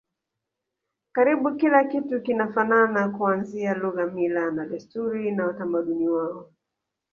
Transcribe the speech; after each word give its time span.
Karibu 1.11 1.55
kila 1.57 1.83
kitu 1.87 2.21
kinafanana 2.23 3.09
kuanzia 3.09 3.73
lugha 3.73 4.05
mila 4.05 4.51
na 4.51 4.65
desturi 4.65 5.31
na 5.31 5.47
utamaduni 5.49 6.09
wao 6.09 6.49